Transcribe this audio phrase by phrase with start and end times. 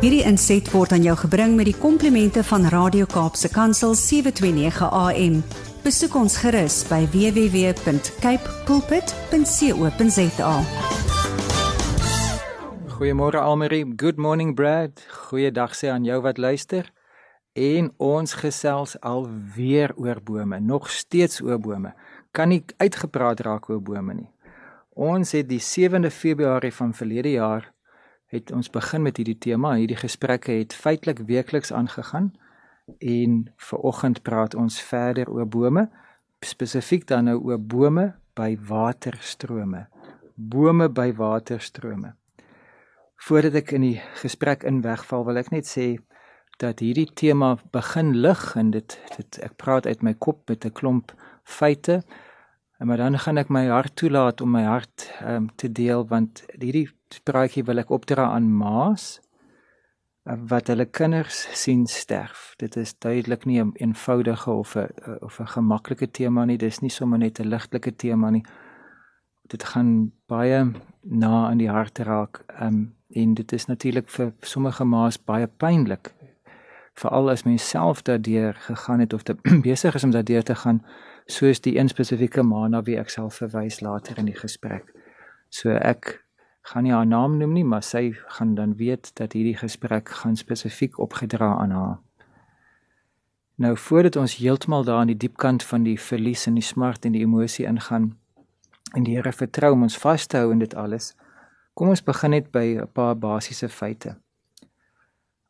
[0.00, 5.34] Hierdie inset word aan jou gebring met die komplimente van Radio Kaapse Kansel 729 AM.
[5.84, 10.54] Besoek ons gerus by www.cape pulpit.co.za.
[12.94, 15.04] Goeiemôre Almarie, good morning Brad.
[15.28, 16.88] Goeiedag sê aan jou wat luister.
[17.52, 21.92] En ons gesels alweer oor bome, nog steeds oor bome.
[22.32, 24.30] Kan nie uitgepraat raak oor bome nie.
[24.96, 27.68] Ons het die 7de Februarie van verlede jaar
[28.30, 29.74] het ons begin met hierdie tema.
[29.74, 32.30] Hierdie gesprekke het feitelik weekliks aangegaan
[32.98, 35.88] en ver oggend praat ons verder oor bome,
[36.40, 39.86] spesifiek dan nou oor bome by waterstrome.
[40.34, 42.14] Bome by waterstrome.
[43.20, 45.98] Voordat ek in die gesprek in wegval, wil ek net sê
[46.62, 50.72] dat hierdie tema begin lig en dit dit ek praat uit my kop met 'n
[50.72, 51.12] klomp
[51.44, 52.02] feite.
[52.80, 56.88] Maar dan gaan ek my hart toelaat om my hart um, te deel want hierdie
[57.28, 59.18] praatjie wil ek opdra aan ma's
[60.24, 62.54] eh, wat hulle kinders sien sterf.
[62.56, 66.56] Dit is duidelik nie 'n eenvoudige of 'n eh, of 'n gemaklike tema nie.
[66.56, 68.44] Dis nie sommer net 'n ligtelike tema nie.
[69.42, 72.44] Dit gaan baie na aan die hart raak.
[72.46, 76.14] Ehm um, en dit is natuurlik vir sommige ma's baie pynlik.
[76.94, 79.36] Veral as mens self daardeur gegaan het of te
[79.68, 80.82] besig is om daardeur te gaan
[81.32, 84.92] soos die een spesifieke ma na wie ek sal verwys later in die gesprek.
[85.50, 86.20] So ek
[86.62, 90.36] gaan nie haar naam noem nie, maar sy gaan dan weet dat hierdie gesprek gaan
[90.36, 91.98] spesifiek opgedra aan haar.
[93.60, 97.04] Nou voordat ons heeltemal daar aan die diep kant van die verlies en die smart
[97.04, 98.14] en die emosie ingaan
[98.96, 101.12] en die Here vertrou om ons vas te hou in dit alles,
[101.74, 104.16] kom ons begin net by 'n paar basiese feite.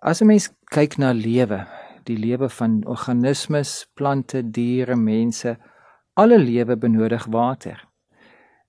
[0.02, 1.66] As 'n mens kyk na lewe,
[2.04, 5.56] die lewe van organismes, plante, diere, mense,
[6.14, 7.88] alle lewe benodig water.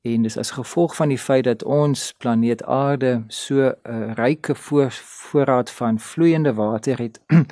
[0.02, 4.56] En dis as gevolg van die feit dat ons planeet Aarde so 'n uh, ryke
[4.56, 7.22] voor, voorraad van vloeiende water het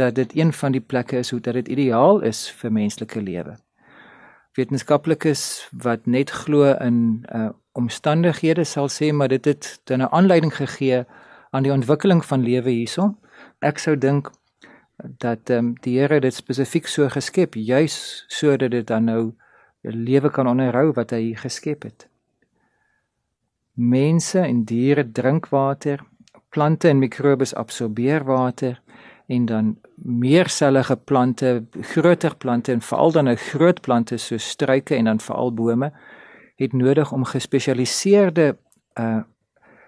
[0.00, 3.56] dat dit een van die plekke is hoe dat dit ideaal is vir menslike lewe.
[4.52, 10.56] Wetenskaplikes wat net glo in uh, omstandighede sal sê maar dit het dan 'n aanleiding
[10.56, 11.04] gegee
[11.50, 13.16] aan die ontwikkeling van lewe hierson.
[13.58, 14.30] Ek sou dink
[14.96, 19.32] dat um, die Here dit spesifiek so geskep juis sodat dit dan nou
[19.82, 22.08] 'n lewe kan onderhou wat hy geskep het.
[23.74, 26.00] Mense en diere drink water,
[26.48, 28.80] plante en mikrobes absorbeer water
[29.26, 35.04] en dan meersellige plante, groter plante en veral dan 'n groot plante soos struike en
[35.04, 35.92] dan veral bome
[36.56, 38.56] het nodig om gespesialiseerde
[38.94, 39.22] uh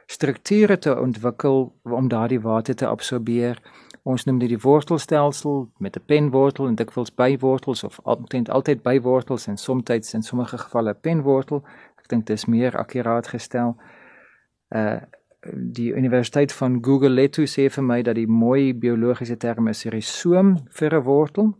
[0.06, 3.58] strukture te ontwikkel om daardie water te absorbeer
[4.06, 9.46] Ons noem dit die wortelstelsel met 'n penwortel en dikwels bywortels of altyd altyd bywortels
[9.46, 11.64] en soms in sommige gevalle penwortel.
[11.98, 13.76] Ek dink dit is meer akkuraat gestel.
[14.68, 15.00] Uh
[15.54, 20.56] die Universiteit van Google Letu sê vir my dat die mooi biologiese term is risoom
[20.70, 21.54] vir 'n wortel.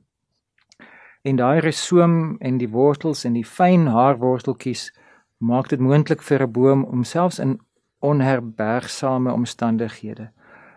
[1.23, 4.93] En daai risoom en die wortels en die fyn haarworteltjies
[5.39, 7.61] maak dit moontlik vir 'n boom om selfs in
[7.99, 10.31] onherbergsame omstandighede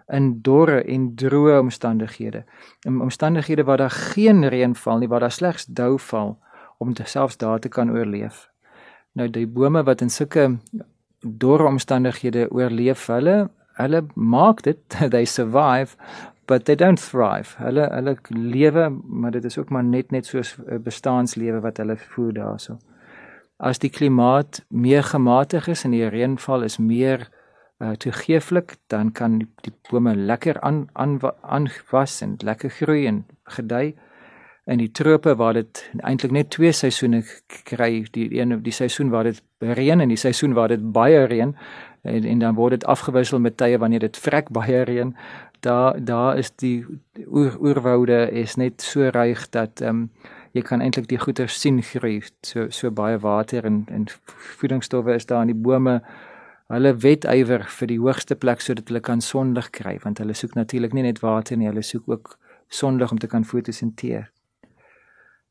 [0.10, 2.44] in dorre en droë omstandighede.
[2.88, 6.38] In omstandighede waar daar geen reën val nie, waar daar slegs dou val
[6.78, 8.48] om te selfs daar te kan oorleef.
[9.12, 10.58] Nou die bome wat in sulke
[11.20, 13.50] dorre omstandighede oorleef, hulle
[13.80, 14.80] hulle maak dit,
[15.14, 15.96] they survive,
[16.48, 17.56] but they don't thrive.
[17.58, 21.98] Hulle hulle lewe, maar dit is ook maar net net soos 'n bestaanslewe wat hulle
[21.98, 22.78] voer daarso.
[23.60, 27.30] As die klimaat meer gematig is en die reënval is meer
[27.80, 33.26] uh, toegeeflik, dan kan die, die bome lekker aan aan aanwas en lekker groei en
[33.44, 33.96] gedei.
[34.70, 37.24] In die trope waar dit eintlik net twee seisoene
[37.66, 41.56] kry, die een die seisoen waar dit reën en die seisoen waar dit baie reën
[42.02, 45.16] en, en dan word dit afgewissel met tye wanneer dit vrek baie reën.
[45.60, 46.86] Daar daar is die
[47.28, 50.12] oer, oerwoude is net so ryk dat ehm um,
[50.52, 54.08] jy kan eintlik die goeie sien groei so so baie water en en
[54.60, 56.00] voedingsstowwe is daar in die bome
[56.70, 60.94] hulle wetywer vir die hoogste plek sodat hulle kan sonlig kry want hulle soek natuurlik
[60.94, 62.36] nie net water nie hulle soek ook
[62.70, 64.30] sonlig om te kan fotosinteer.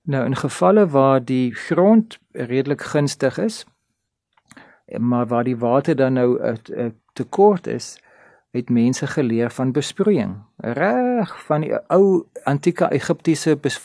[0.06, 3.64] Nou in gevalle waar die grond redelik gunstig is
[4.98, 7.98] maar waar die water dan nou 'n tekort is
[8.50, 13.80] het mense geleer van besproeiing reg van die ou antieke Egiptiese bes,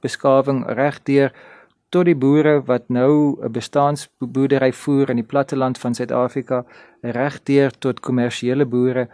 [0.00, 1.32] beskawing reg deur
[1.88, 6.64] tot die boere wat nou 'n bestaansboerdery voer in die platteland van Suid-Afrika
[7.02, 9.08] regdeur tot kommersiële boere.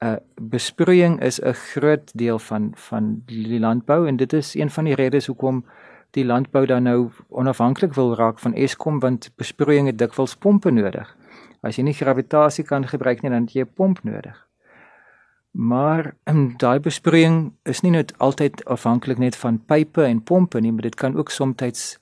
[0.00, 4.70] 'n uh, Besproeiing is 'n groot deel van van die landbou en dit is een
[4.70, 5.64] van die redes hoekom
[6.10, 11.16] die landbou dan nou onafhanklik wil raak van Eskom want besproeiing het dikwels pompe nodig.
[11.60, 14.46] As jy nie gravitasie kan gebruik nie dan het jy 'n pomp nodig.
[15.50, 16.14] Maar
[16.62, 20.94] daai besproeiing is nie net altyd afhanklik net van pype en pompe nie, maar dit
[20.94, 21.98] kan ook soms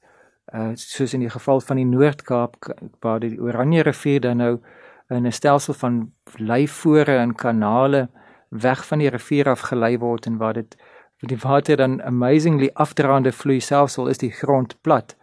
[0.55, 2.57] uh soos in die geval van die Noord-Kaap
[3.01, 4.59] waar die Oranje rivier dan nou
[5.09, 8.09] in 'n stelsel van leifore en kanale
[8.49, 10.77] weg van die rivier af gelei word en waar dit
[11.19, 15.17] die water dan amazingly afdraande vloei selfs al is die grond plat.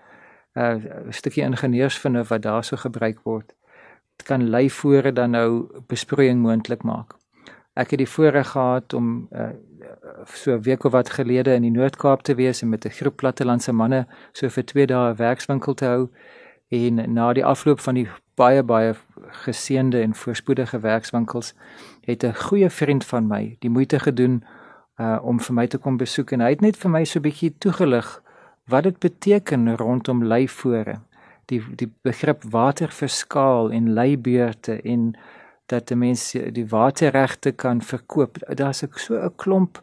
[0.56, 3.54] 'n uh, stukkie ingenieursvinde wat daarso gebruik word.
[4.24, 7.16] Kan leifore dan nou besproeiing moontlik maak.
[7.74, 9.50] Ek het die voorreg gehad om uh,
[10.26, 13.16] so 'n week of wat gelede in die Noord-Kaap te wees en met 'n groep
[13.16, 16.10] plattelandse manne so vir 2 dae 'n werkswinkel te hou
[16.70, 18.96] en na die afloop van die baie baie
[19.46, 21.54] geseënde en voorspoedige werkswinkels
[22.02, 24.44] het 'n goeie vriend van my die moeite gedoen
[25.00, 27.24] uh om vir my te kom besoek en hy het net vir my so 'n
[27.24, 28.22] bietjie toegelig
[28.68, 31.00] wat dit beteken rondom leifore
[31.46, 35.16] die die begrip waterverskaal en leibeurte en
[35.72, 39.82] dat die mense die waterregte kan verkoop daar's ek so 'n klomp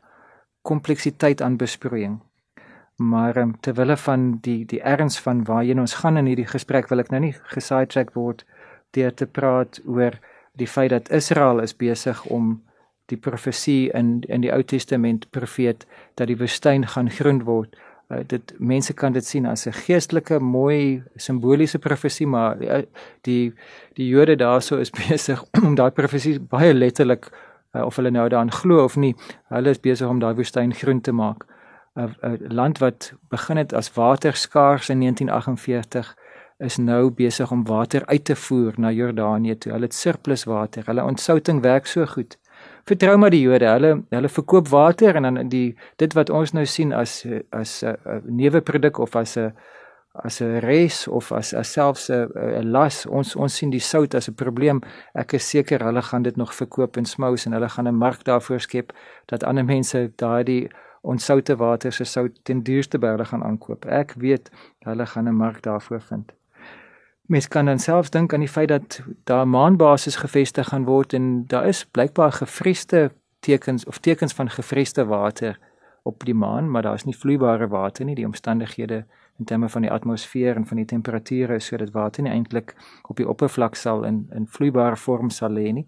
[0.62, 2.20] kompleksiteit aan besproeiing
[2.98, 6.88] maar um, terwyl hulle van die die erns van waarheen ons gaan in hierdie gesprek
[6.90, 8.44] wil ek nou nie gesidetrack word
[8.96, 10.18] deur te praat oor
[10.58, 12.56] die feit dat Israel is besig om
[13.08, 17.76] die profesie in in die Ou Testament profeet dat die woestyn gaan groen word.
[18.08, 22.82] Uh, dit mense kan dit sien as 'n geestelike mooi simboliese profesie maar uh,
[23.22, 23.52] die,
[23.94, 27.28] die Jode daarso is besig om daai profesie baie letterlik
[27.74, 29.14] uh, of hulle nou daaraan glo of nie,
[29.48, 31.44] hulle is besig om daai woestyn groen te maak.
[31.98, 36.16] 'n 'n land wat begin het as waterskaars in 1948
[36.58, 39.72] is nou besig om water uit te voer na Jordanië toe.
[39.72, 40.82] Hulle het surplus water.
[40.86, 42.38] Hulle ontsouting werk so goed.
[42.88, 43.66] Vertrou maar die Jode.
[43.68, 47.20] Hulle hulle verkoop water en dan die dit wat ons nou sien as
[47.52, 49.52] as 'n neuwe produk of as 'n
[50.24, 53.06] as 'n res of as as selfs 'n las.
[53.06, 54.80] Ons ons sien die sout as 'n probleem.
[55.14, 58.24] Ek is seker hulle gaan dit nog verkoop in smous en hulle gaan 'n mark
[58.24, 58.92] daarvoor skep
[59.26, 60.70] dat ander mense daardie
[61.02, 63.84] onsoute water se sout ten duurste by hulle gaan aankoop.
[63.84, 64.50] Ek weet
[64.84, 66.37] hulle gaan 'n mark daarvoor vind.
[67.28, 71.44] Mens kan dan selfs dink aan die feit dat daar maanbasis gevestig gaan word en
[71.46, 73.10] daar is blykbaar gefriesde
[73.40, 75.58] tekens of tekens van gefriesde water
[76.02, 78.14] op die maan, maar daar is nie vloeibare water nie.
[78.14, 79.04] Die omstandighede
[79.38, 82.72] in terme van die atmosfeer en van die temperature is sodat water nie eintlik
[83.08, 85.86] op die oppervlak sal in in vloeibare vorm sal lê nie.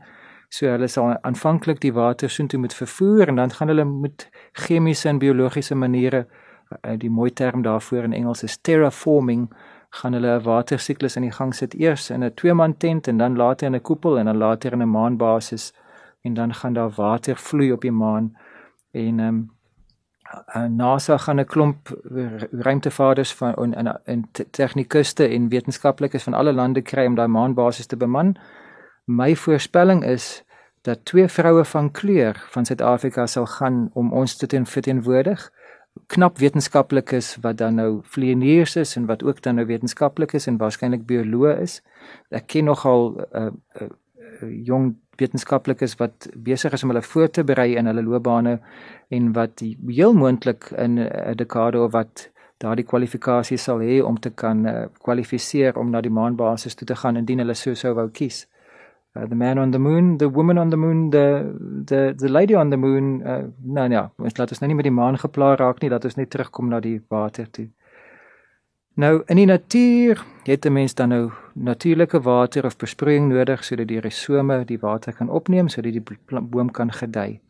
[0.48, 5.08] So hulle sal aanvanklik die water soontoe moet vervoer en dan gaan hulle met chemiese
[5.08, 6.26] en biologiese maniere
[6.82, 9.48] eh, die mooi term daarvoor in Engels is terraforming
[9.90, 13.18] gaan hulle 'n watersiklus in die gang sit eers in 'n twee man tent en
[13.18, 15.72] dan later in 'n koepel en dan later in 'n maanbasis
[16.22, 18.36] en dan gaan daar water vloei op die maan
[18.90, 19.50] en ehm um,
[20.76, 21.78] NASA gaan 'n klomp
[22.50, 27.96] ruimtevaarders van in in tegnikuste en wetenskaplikes van alle lande kry om daai maanbasis te
[27.96, 28.36] beman
[29.04, 30.44] my voorspelling is
[30.82, 34.46] dat twee vroue van kleur van Suid-Afrika sal gaan om ons te
[34.80, 35.50] teenwoordig.
[36.10, 40.58] Knap wetenskaplikes wat dan nou vlieëniers is en wat ook dan nou wetenskaplik is en
[40.58, 41.80] waarskynlik bioloë is.
[42.30, 43.50] Ek ken nogal 'n uh,
[43.80, 43.88] uh,
[44.42, 48.58] uh, jong wetenskaplikes wat besig is om hulle voor te berei in hulle loopbane
[49.08, 54.30] en wat heel moontlik in 'n dekade of wat daardie kwalifikasies sal hê om te
[54.30, 58.08] kan uh, kwalifiseer om na die maanbasis toe te gaan indien hulle so sou wou
[58.08, 58.46] kies.
[59.16, 61.50] Uh, the man on the moon, the woman on the moon, the
[61.86, 63.20] the the lady on the moon.
[63.26, 66.04] Uh, nou ja, ons laat ons nou nie met die maan geplaag raak nie, dat
[66.04, 67.66] ons net terugkom na die water toe.
[68.94, 73.88] Nou in die natuur het 'n mens dan nou natuurlike water of besproeiing nodig sodat
[73.88, 76.04] die risome die water kan opneem sodat die
[76.42, 77.40] boom kan gedei.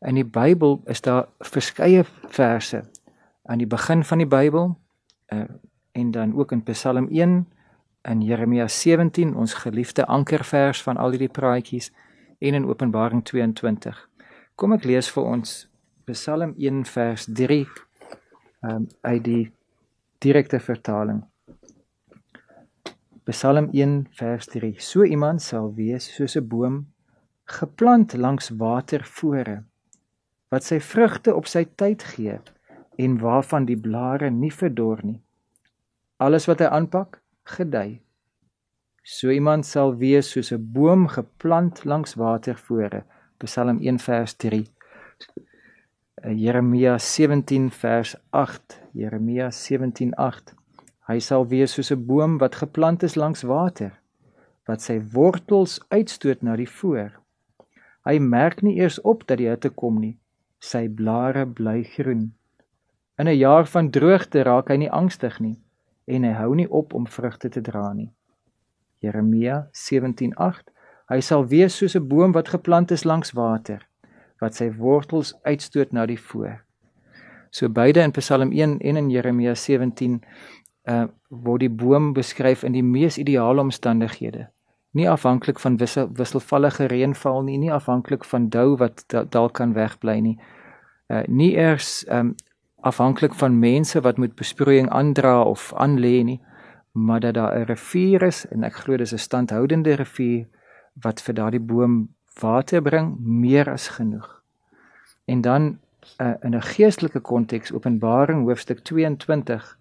[0.00, 2.82] In die Bybel is daar verskeie verse
[3.42, 4.78] aan die begin van die Bybel
[5.32, 5.44] uh,
[5.92, 7.46] en dan ook in Psalm 1
[8.08, 11.90] in Jeremia 17 ons geliefde ankervers van al hierdie praatjies
[12.38, 13.96] en in Openbaring 22.
[14.56, 15.56] Kom ek lees vir ons
[16.08, 17.58] Psalm 1 vers 3
[18.64, 19.44] um, uit die
[20.24, 21.20] direkte vertaling.
[23.28, 24.72] Psalm 1 vers 3.
[24.80, 26.86] So iemand sal wees soos 'n boom
[27.44, 29.62] geplant langs watervore
[30.48, 32.38] wat sy vrugte op sy tyd gee
[32.96, 35.20] en waarvan die blare nie verdor nie.
[36.16, 38.00] Alles wat hy aanpak, gedei.
[39.08, 43.04] So iemand sal wees soos 'n boom geplant langs watervore.
[43.38, 44.66] Psalm 1 vers 3.
[46.22, 48.80] Eh, Jeremia 17 vers 8.
[48.92, 50.54] Jeremia 17:8.
[51.06, 53.92] Hy sal wees soos 'n boom wat geplant is langs water,
[54.66, 57.10] wat sy wortels uitstoot na die voor.
[58.04, 60.18] Hy merk nie eers op dat die hitte kom nie.
[60.58, 62.34] Sy blare bly groen.
[63.18, 65.56] In 'n jaar van droogte raak hy nie angstig nie
[66.08, 68.10] en hy hou nie op om vrugte te dra nie.
[69.00, 70.72] Jeremia 17:8
[71.08, 73.80] Hy sal wees soos 'n boom wat geplant is langs water,
[74.40, 76.64] wat sy wortels uitstoot na die voor.
[77.50, 80.22] So beide in Psalm 1 en in Jeremia 17
[80.88, 84.48] uh word die boom beskryf in die mees ideale omstandighede.
[84.92, 90.20] Nie afhanklik van wissel, wisselvallige reënval nie, nie afhanklik van dou wat dalk kan wegbly
[90.20, 90.38] nie.
[91.08, 92.34] Uh nie eers um
[92.80, 96.40] afhanklik van mense wat moet besproeiing aandra of aanlê nie,
[96.92, 100.46] maar dat daar 'n rivier is en ek glo dis 'n standhoudende rivier
[101.02, 102.08] wat vir daardie boom
[102.40, 104.42] water bring meer as genoeg.
[105.24, 105.78] En dan
[106.20, 109.78] uh, in 'n geestelike konteks Openbaring hoofstuk 22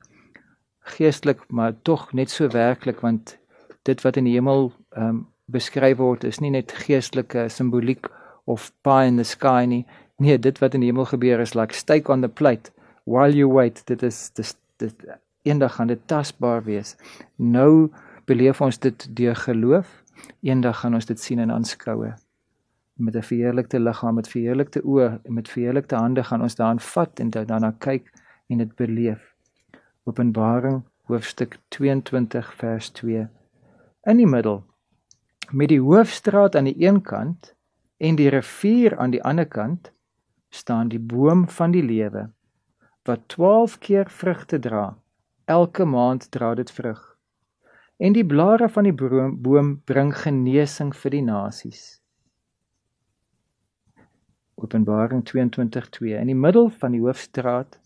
[0.80, 3.38] geestelik maar tog net so werklik want
[3.82, 8.08] dit wat in die hemel um, beskryf word is nie net geestelike simboliek
[8.46, 9.86] of pie in the sky nie
[10.18, 12.72] nee dit wat in die hemel gebeur is like steak on the plate
[13.08, 15.08] while you wait dit is dit, dit
[15.48, 16.96] eendag gaan dit tasbaar wees
[17.36, 17.90] nou
[18.30, 19.92] beleef ons dit deur geloof
[20.44, 22.14] eendag gaan ons dit sien en aanskoue
[22.98, 27.20] met 'n verheerlikte liggaam met verheerlikte oë en met verheerlikte hande gaan ons daarin vat
[27.20, 28.12] en daarna kyk
[28.48, 29.36] en dit beleef.
[30.04, 33.28] Openbaring hoofstuk 22 vers 2.
[34.04, 34.64] In die middel
[35.52, 37.56] met die hoofstraat aan die een kant
[37.98, 39.92] en die rivier aan die ander kant
[40.50, 42.30] staan die boom van die lewe
[43.08, 44.98] wat 12 keer vrugte dra.
[45.46, 47.00] Elke maand dra dit vrug.
[47.98, 52.02] En die blare van die boom, boom bring genesing vir die nasies.
[54.58, 57.80] Openbaring 22:2 in die middel van die hoofstraat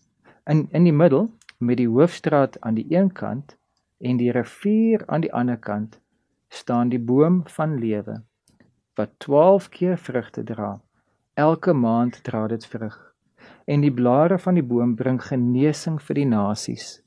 [0.50, 3.56] in in die middel met die hoofstraat aan die een kant
[4.00, 6.00] en die rivier aan die ander kant
[6.48, 8.22] staan die boom van lewe
[8.94, 10.80] wat 12 keer vrugte dra
[11.34, 13.11] elke maand dra dit vrug
[13.66, 17.00] en die blare van die boom bring genesing vir die nasies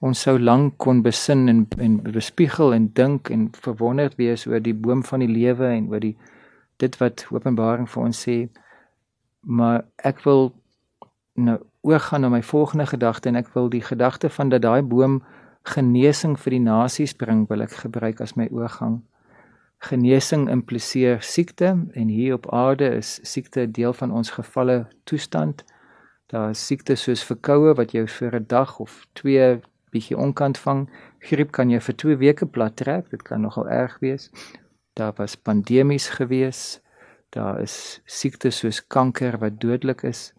[0.00, 4.76] ons sou lank kon besin en en bespiegel en dink en verwonderd wees oor die
[4.86, 6.16] boom van die lewe en oor die
[6.78, 8.38] dit wat Openbaring vir ons sê
[9.42, 10.52] maar ek wil
[11.38, 15.20] nou oorgaan na my volgende gedagte en ek wil die gedagte van dat daai boom
[15.74, 19.02] genesing vir die nasies bring wil ek gebruik as my oorgang.
[19.78, 25.64] Genesing impliseer siekte en hier op aarde is siekte deel van ons gevalle toestand.
[26.26, 30.90] Daar is siekte soos verkoue wat jou vir 'n dag of 2 bietjie onkant vang.
[31.18, 33.10] Griep kan jou vir 2 weke plat trek.
[33.10, 34.30] Dit kan nogal erg wees.
[34.92, 36.82] Daar was pandemies geweest
[37.28, 40.32] daar is siektes soos kanker wat dodelik is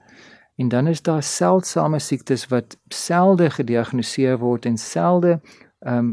[0.56, 5.40] en dan is daar seldsame siektes wat selde gediagnoseer word en selde
[5.80, 6.10] ehm um,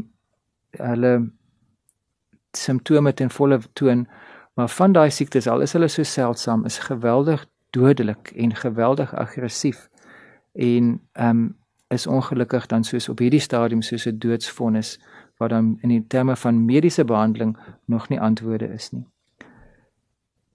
[0.77, 1.13] hulle
[2.63, 4.07] simptome ten volle toon
[4.53, 9.89] maar van daai siektes al is hulle so seldsaam is geweldig dodelik en geweldig aggressief
[10.53, 11.55] en ehm um,
[11.89, 14.99] is ongelukkig dan soos op hierdie stadium soos 'n doodsvonnis
[15.37, 19.05] wat dan in die terme van mediese behandeling nog nie antwoorde is nie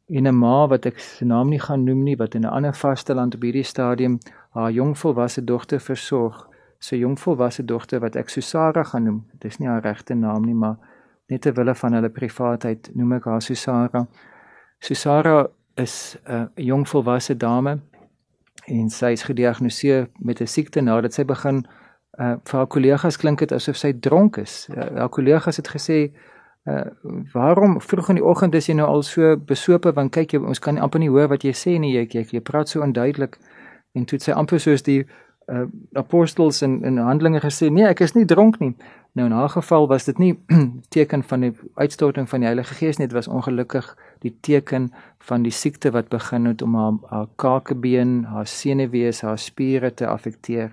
[0.06, 2.75] en 'n ma wat ek se naam nie gaan noem nie wat in 'n ander
[2.75, 4.18] vasteland op hierdie stadium
[4.50, 6.49] haar jongvolwasse dogter versorg.
[6.78, 9.25] Sy jongvolwasse dogter wat ek Susara gaan noem.
[9.32, 10.76] Dit is nie haar regte naam nie, maar
[11.31, 14.07] net ter wille van hulle privaatheid noem ek haar Susara.
[14.81, 17.81] Susara is 'n uh, jongvolwasse dame
[18.67, 21.67] en sy is gediagnoseer met 'n siekte nadat sy begin
[22.19, 24.69] uh, vir haar kollegas klink dit asof sy dronk is.
[24.71, 26.12] Uh, haar kollegas het gesê
[26.64, 26.85] Uh
[27.33, 30.61] waarom vroeg in die oggend is jy nou al so besope want kyk jy ons
[30.62, 33.35] kan amper nie hoor wat jy sê nie jy jy, jy praat so onduidelik
[33.99, 35.00] en toe sê amper soos die
[35.49, 38.75] uh apostels in in Handelinge gesê nee ek is nie dronk nie
[39.12, 40.34] nou in haar geval was dit nie
[40.96, 45.42] teken van die uitstorting van die Heilige Gees nie dit was ongelukkig die teken van
[45.42, 50.72] die siekte wat begin het om haar, haar kakebeen haar senuwees haar spiere te affekteer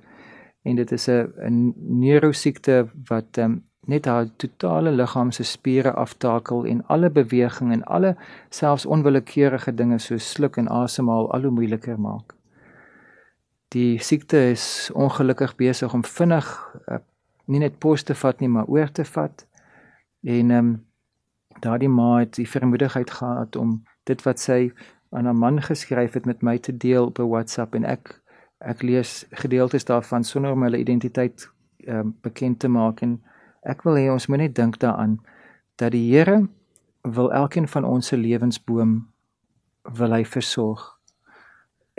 [0.63, 6.65] en dit is 'n 'n neurosiekte wat um, net haar totale liggaam se spiere aftakel
[6.65, 8.15] en alle beweging en alle
[8.49, 12.38] selfs onwillekeurige dinge soos sluk en asemhaal al hoe moeiliker maak.
[13.73, 16.47] Die siekte is ongelukkig besig om vinnig
[16.89, 16.97] uh,
[17.45, 19.45] nie net pos te vat nie, maar oor te vat.
[20.23, 20.77] En ehm um,
[21.59, 24.71] daardie ma het die vermoedigheid gehad om dit wat sy
[25.11, 28.21] aan haar man geskryf het met my te deel op 'n WhatsApp en ek
[28.59, 33.19] ek lees gedeeltes daarvan sonder om hulle identiteit ehm um, bekend te maak en
[33.61, 35.19] Ek wil hê ons moet net dink daaraan
[35.79, 36.47] dat die Here
[37.03, 39.09] wil elkeen van ons se lewensboom
[39.83, 40.98] wil hy versorg.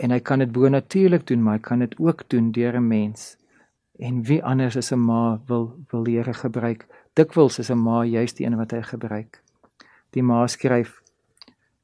[0.01, 2.87] En hy kan dit bo natuurlik doen, maar hy kan dit ook doen deur 'n
[2.87, 3.37] mens.
[3.99, 6.87] En wie anders as 'n ma wil wil Here gebruik?
[7.13, 9.43] Dikwels is 'n ma juist die een wat hy gebruik.
[10.09, 11.01] Die ma skryf: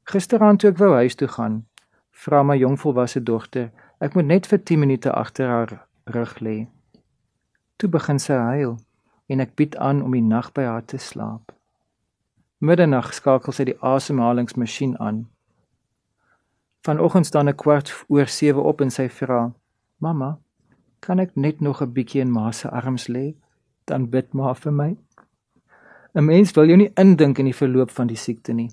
[0.02, 1.66] Gisteraand toe ek wou huis toe gaan,
[2.10, 3.70] vra my jongvolwasse dogter,
[4.00, 6.66] ek moet net vir 10 minute agter haar rug lê.
[7.76, 8.78] Toe begin sy huil
[9.26, 11.52] en ek bied aan om die nag by haar te slaap.
[12.58, 15.28] Middernag skakel sy die asemhalingsmasjien aan.
[16.88, 19.52] Vanoggend staan ek kwart oor 7 op en sy vra:
[20.00, 20.38] "Mamma,
[21.04, 23.34] kan ek net nog 'n bietjie in ma se arms lê?
[23.84, 24.96] Dan bid maar vir my."
[26.14, 28.70] 'n Mens wil jou nie indink in die verloop van die siekte nie.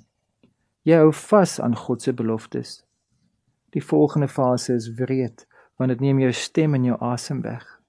[0.84, 2.86] Jy hou vas aan God se beloftes.
[3.70, 7.82] Die volgende fase is wreed, want dit neem jou stem en jou asem weg.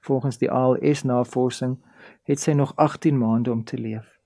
[0.00, 1.76] Volgens die ALS navorsing
[2.22, 4.20] het sy nog 18 maande om te leef.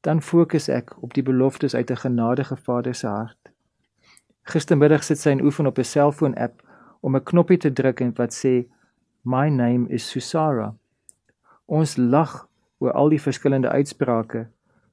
[0.00, 3.55] Dan fokus ek op die beloftes uit 'n genadige Vader se hart.
[4.46, 6.62] Gistermiddag sit sy en oefen op 'n selfoon-app
[7.00, 8.66] om 'n knoppie te druk en wat sê
[9.22, 10.74] My name is Susara.
[11.66, 12.48] Ons lag
[12.78, 14.46] oor al die verskillende uitsprake,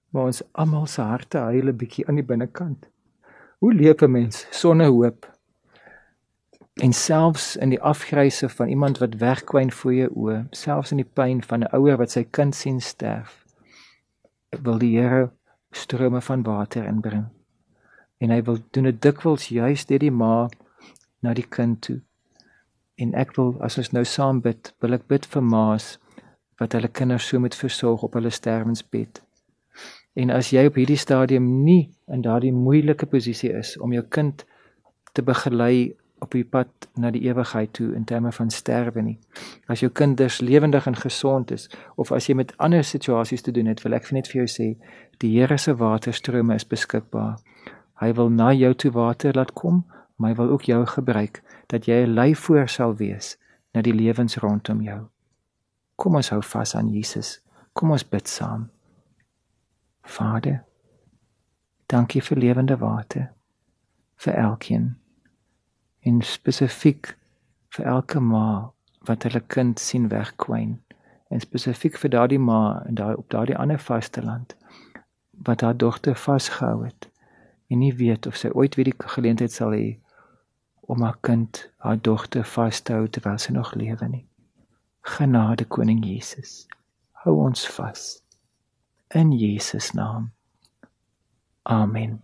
[0.10, 2.88] maar ons almal se harte huil 'n bietjie aan die binnekant.
[3.60, 5.31] Hoe leef 'n mens sonder hoop?
[6.81, 11.12] En selfs in die afgryse van iemand wat wegkwyn voor jou oë, selfs in die
[11.13, 13.45] pyn van 'n ouer wat sy kind sien sterf,
[14.62, 15.29] wil die Here
[15.72, 17.42] strome van water inbring.
[18.24, 20.48] En hy wil doen dit dikwels juis deur die ma
[21.24, 22.00] na die kind toe.
[22.96, 25.98] En ek wil as ons nou saam bid, wil ek bid vir ma's
[26.62, 29.20] wat hulle kinders so moet versorg op hulle sterwensbed.
[30.15, 34.46] En as jy op hierdie stadium nie in daardie moeilike posisie is om jou kind
[35.18, 39.18] te begelei op die pad na die ewigheid toe in terme van sterwe nie.
[39.68, 41.68] As jou kinders lewendig en gesond is
[42.00, 44.70] of as jy met ander situasies te doen het, wil ek net vir jou sê,
[45.20, 47.42] die Here se waterstrome is beskikbaar.
[48.03, 49.86] Hy wil na jou toe water laat kom,
[50.19, 51.39] maar hy wil ook jou gebruik
[51.72, 53.38] dat jy 'n leifoor sal wees
[53.74, 55.07] na die lewens rondom jou.
[55.95, 57.39] Kom ons hou vas aan Jesus.
[57.74, 58.69] Kom ons bid saam.
[60.03, 60.63] Vader,
[61.88, 63.31] dankie vir lewende water
[64.15, 64.98] vir elkeen
[66.01, 67.17] en spesifiek
[67.69, 68.72] vir elke ma
[69.07, 70.75] wat hulle kind sien wegkwyn
[71.29, 74.55] en spesifiek vir daardie ma en daai op daardie ander vasteland
[75.31, 77.12] wat haar dogter vasgehou het
[77.70, 79.98] en nie weet of sy ooit weer die geleentheid sal hê
[80.91, 84.25] om haar kind haar dogter vas te hou terwyl sy nog lewe nie.
[85.03, 86.66] Genade koning Jesus.
[87.24, 88.24] Hou ons vas.
[89.16, 90.31] In Jesus naam.
[91.64, 92.20] Amen.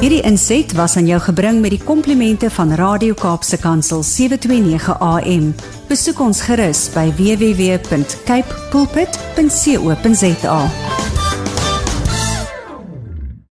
[0.00, 5.52] Hierdie inset was aan jou gebring met die komplimente van Radio Kaapse Kansel 729 AM.
[5.90, 10.60] Besoek ons gerus by www.cape pulpit.co.za.